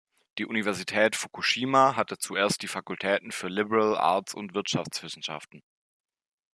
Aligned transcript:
Die 0.39 0.47
Universität 0.47 1.15
Fukushima 1.15 1.95
hatte 1.95 2.17
zuerst 2.17 2.63
die 2.63 2.67
Fakultäten 2.67 3.31
für 3.31 3.49
Liberal 3.49 3.95
Arts 3.99 4.33
und 4.33 4.55
Wirtschaftswissenschaften. 4.55 5.61